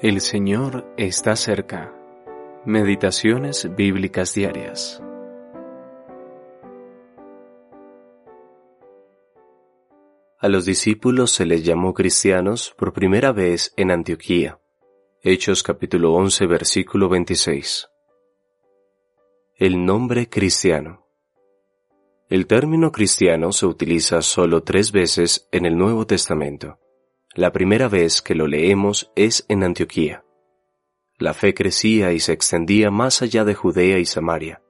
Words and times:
El 0.00 0.20
Señor 0.20 0.94
está 0.96 1.34
cerca. 1.34 1.92
Meditaciones 2.64 3.68
bíblicas 3.74 4.32
diarias. 4.32 5.02
A 10.38 10.46
los 10.46 10.64
discípulos 10.66 11.32
se 11.32 11.46
les 11.46 11.64
llamó 11.64 11.94
cristianos 11.94 12.72
por 12.78 12.92
primera 12.92 13.32
vez 13.32 13.74
en 13.76 13.90
Antioquía. 13.90 14.60
Hechos 15.20 15.64
capítulo 15.64 16.12
11 16.12 16.46
versículo 16.46 17.08
26. 17.08 17.88
El 19.56 19.84
nombre 19.84 20.28
cristiano. 20.28 21.08
El 22.28 22.46
término 22.46 22.92
cristiano 22.92 23.50
se 23.50 23.66
utiliza 23.66 24.22
solo 24.22 24.62
tres 24.62 24.92
veces 24.92 25.48
en 25.50 25.66
el 25.66 25.76
Nuevo 25.76 26.06
Testamento. 26.06 26.78
La 27.38 27.52
primera 27.52 27.86
vez 27.86 28.20
que 28.20 28.34
lo 28.34 28.48
leemos 28.48 29.12
es 29.14 29.46
en 29.48 29.62
Antioquía. 29.62 30.24
La 31.18 31.34
fe 31.34 31.54
crecía 31.54 32.12
y 32.12 32.18
se 32.18 32.32
extendía 32.32 32.90
más 32.90 33.22
allá 33.22 33.44
de 33.44 33.54
Judea 33.54 34.00
y 34.00 34.06
Samaria, 34.06 34.60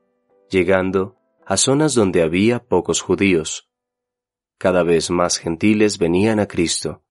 llegando 0.50 1.16
a 1.46 1.56
zonas 1.56 1.94
donde 1.94 2.20
había 2.20 2.62
pocos 2.62 3.00
judíos. 3.00 3.70
Cada 4.58 4.82
vez 4.82 5.08
más 5.10 5.38
gentiles 5.38 5.96
venían 5.96 6.40
a 6.40 6.46
Cristo, 6.46 7.02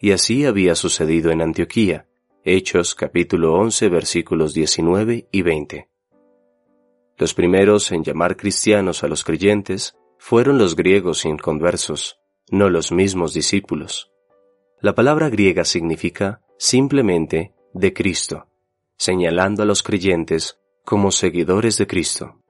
y 0.00 0.10
así 0.10 0.46
había 0.46 0.74
sucedido 0.74 1.30
en 1.30 1.42
Antioquía, 1.42 2.08
Hechos 2.42 2.96
capítulo 2.96 3.54
11 3.54 3.88
versículos 3.90 4.52
19 4.52 5.28
y 5.30 5.42
20. 5.42 5.90
Los 7.18 7.34
primeros 7.34 7.92
en 7.92 8.02
llamar 8.02 8.36
cristianos 8.36 9.04
a 9.04 9.06
los 9.06 9.22
creyentes 9.22 9.94
fueron 10.18 10.58
los 10.58 10.74
griegos 10.74 11.24
inconversos, 11.24 12.18
no 12.50 12.68
los 12.68 12.90
mismos 12.90 13.32
discípulos. 13.32 14.10
La 14.84 14.94
palabra 14.94 15.30
griega 15.30 15.64
significa 15.64 16.42
simplemente 16.58 17.54
de 17.72 17.94
Cristo, 17.94 18.48
señalando 18.98 19.62
a 19.62 19.64
los 19.64 19.82
creyentes 19.82 20.60
como 20.84 21.10
seguidores 21.10 21.78
de 21.78 21.86
Cristo. 21.86 22.42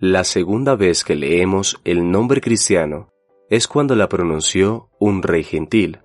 La 0.00 0.24
segunda 0.24 0.74
vez 0.74 1.04
que 1.04 1.14
leemos 1.14 1.80
el 1.84 2.10
nombre 2.10 2.40
cristiano 2.40 3.12
es 3.50 3.68
cuando 3.68 3.94
la 3.94 4.08
pronunció 4.08 4.90
un 4.98 5.22
rey 5.22 5.44
gentil. 5.44 6.00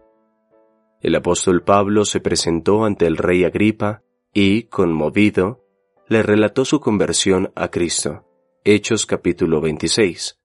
El 1.02 1.16
apóstol 1.16 1.64
Pablo 1.64 2.06
se 2.06 2.20
presentó 2.20 2.86
ante 2.86 3.08
el 3.08 3.18
rey 3.18 3.46
Agripa 3.46 4.04
y, 4.36 4.66
conmovido, 4.66 5.66
le 6.08 6.22
relató 6.22 6.64
su 6.64 6.80
conversión 6.80 7.52
a 7.56 7.70
Cristo. 7.70 8.24
Hechos 8.64 9.08
capítulo 9.08 9.62
26. 9.62 10.40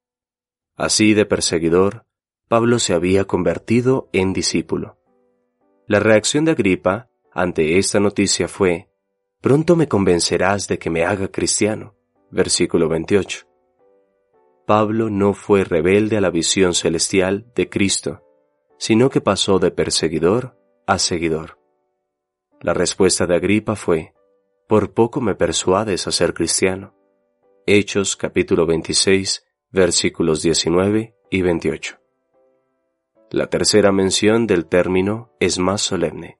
Así 0.76 1.12
de 1.12 1.26
perseguidor, 1.26 2.06
Pablo 2.48 2.78
se 2.78 2.92
había 2.92 3.24
convertido 3.24 4.08
en 4.12 4.32
discípulo. 4.32 4.98
La 5.86 5.98
reacción 5.98 6.44
de 6.44 6.52
Agripa 6.52 7.08
ante 7.32 7.78
esta 7.78 8.00
noticia 8.00 8.48
fue, 8.48 8.90
Pronto 9.40 9.76
me 9.76 9.88
convencerás 9.88 10.68
de 10.68 10.78
que 10.78 10.88
me 10.88 11.04
haga 11.04 11.28
cristiano. 11.28 11.94
Versículo 12.30 12.88
28. 12.88 13.46
Pablo 14.66 15.10
no 15.10 15.34
fue 15.34 15.64
rebelde 15.64 16.16
a 16.16 16.20
la 16.22 16.30
visión 16.30 16.72
celestial 16.72 17.52
de 17.54 17.68
Cristo, 17.68 18.22
sino 18.78 19.10
que 19.10 19.20
pasó 19.20 19.58
de 19.58 19.70
perseguidor 19.70 20.58
a 20.86 20.98
seguidor. 20.98 21.58
La 22.60 22.72
respuesta 22.72 23.26
de 23.26 23.36
Agripa 23.36 23.76
fue, 23.76 24.14
por 24.66 24.94
poco 24.94 25.20
me 25.20 25.34
persuades 25.34 26.06
a 26.06 26.12
ser 26.12 26.32
cristiano. 26.32 26.94
Hechos 27.66 28.16
capítulo 28.16 28.64
26 28.64 29.44
versículos 29.70 30.40
19 30.42 31.14
y 31.30 31.42
28. 31.42 32.03
La 33.34 33.48
tercera 33.48 33.90
mención 33.90 34.46
del 34.46 34.64
término 34.66 35.32
es 35.40 35.58
más 35.58 35.82
solemne. 35.82 36.38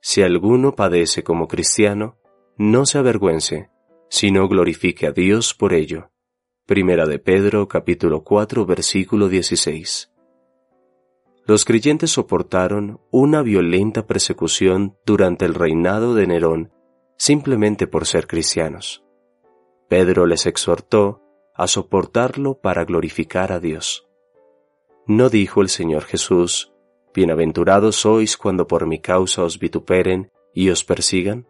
Si 0.00 0.22
alguno 0.22 0.74
padece 0.74 1.22
como 1.22 1.46
cristiano, 1.46 2.16
no 2.56 2.86
se 2.86 2.96
avergüence, 2.96 3.68
sino 4.08 4.48
glorifique 4.48 5.06
a 5.06 5.12
Dios 5.12 5.52
por 5.52 5.74
ello. 5.74 6.10
Primera 6.64 7.04
de 7.04 7.18
Pedro 7.18 7.68
capítulo 7.68 8.24
4 8.24 8.64
versículo 8.64 9.28
16. 9.28 10.10
Los 11.44 11.66
creyentes 11.66 12.12
soportaron 12.12 12.98
una 13.10 13.42
violenta 13.42 14.06
persecución 14.06 14.96
durante 15.04 15.44
el 15.44 15.52
reinado 15.52 16.14
de 16.14 16.28
Nerón 16.28 16.72
simplemente 17.18 17.86
por 17.86 18.06
ser 18.06 18.26
cristianos. 18.26 19.04
Pedro 19.86 20.24
les 20.24 20.46
exhortó 20.46 21.20
a 21.54 21.66
soportarlo 21.66 22.58
para 22.58 22.86
glorificar 22.86 23.52
a 23.52 23.60
Dios. 23.60 24.05
¿No 25.08 25.30
dijo 25.30 25.62
el 25.62 25.68
Señor 25.68 26.02
Jesús, 26.02 26.72
Bienaventurados 27.14 27.94
sois 27.94 28.36
cuando 28.36 28.66
por 28.66 28.88
mi 28.88 28.98
causa 28.98 29.44
os 29.44 29.60
vituperen 29.60 30.32
y 30.52 30.70
os 30.70 30.82
persigan? 30.82 31.46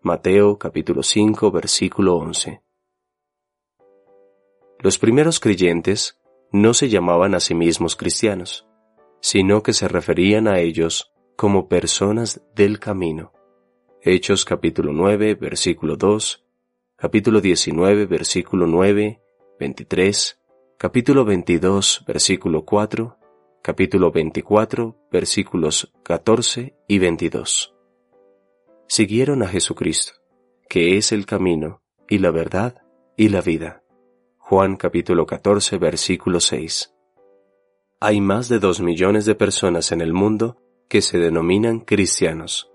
Mateo 0.00 0.58
capítulo 0.58 1.02
5 1.02 1.50
versículo 1.50 2.14
11. 2.14 2.62
Los 4.78 4.96
primeros 4.96 5.40
creyentes 5.40 6.20
no 6.52 6.72
se 6.72 6.88
llamaban 6.88 7.34
a 7.34 7.40
sí 7.40 7.52
mismos 7.52 7.96
cristianos, 7.96 8.68
sino 9.20 9.64
que 9.64 9.72
se 9.72 9.88
referían 9.88 10.46
a 10.46 10.60
ellos 10.60 11.12
como 11.34 11.68
personas 11.68 12.42
del 12.54 12.78
camino. 12.78 13.32
Hechos 14.02 14.44
capítulo 14.44 14.92
9, 14.92 15.34
versículo 15.34 15.96
2, 15.96 16.46
capítulo 16.94 17.40
19, 17.40 18.06
versículo 18.06 18.68
9, 18.68 19.20
23, 19.58 20.37
capítulo 20.78 21.24
22, 21.26 22.04
versículo 22.06 22.64
4, 22.64 23.18
capítulo 23.60 24.10
24, 24.10 24.96
versículos 25.12 25.92
14 26.02 26.74
y 26.88 26.98
22. 26.98 27.74
Siguieron 28.86 29.42
a 29.42 29.48
Jesucristo, 29.48 30.14
que 30.68 30.96
es 30.96 31.12
el 31.12 31.26
camino 31.26 31.82
y 32.08 32.18
la 32.18 32.30
verdad 32.30 32.82
y 33.16 33.28
la 33.28 33.42
vida. 33.42 33.82
Juan 34.38 34.76
capítulo 34.76 35.26
14, 35.26 35.76
versículo 35.76 36.40
6. 36.40 36.94
Hay 38.00 38.20
más 38.22 38.48
de 38.48 38.58
dos 38.58 38.80
millones 38.80 39.26
de 39.26 39.34
personas 39.34 39.92
en 39.92 40.00
el 40.00 40.14
mundo 40.14 40.56
que 40.88 41.02
se 41.02 41.18
denominan 41.18 41.80
cristianos 41.80 42.70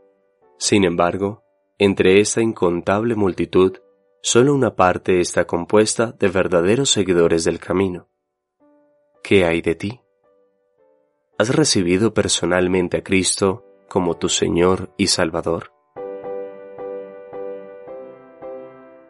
sin 0.63 0.85
embargo, 0.85 1.43
entre 1.77 2.21
esta 2.21 2.41
incontable 2.41 3.15
multitud, 3.15 3.79
solo 4.23 4.55
una 4.55 4.75
parte 4.75 5.19
está 5.19 5.45
compuesta 5.45 6.13
de 6.17 6.29
verdaderos 6.29 6.89
seguidores 6.89 7.43
del 7.43 7.59
camino. 7.59 8.07
¿Qué 9.21 9.43
hay 9.45 9.61
de 9.61 9.75
ti? 9.75 9.99
¿Has 11.37 11.53
recibido 11.53 12.13
personalmente 12.13 12.97
a 12.97 13.03
Cristo 13.03 13.65
como 13.89 14.15
tu 14.15 14.29
Señor 14.29 14.93
y 14.97 15.07
Salvador? 15.07 15.73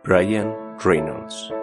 Brian 0.03 0.78
Reynolds 0.84 1.53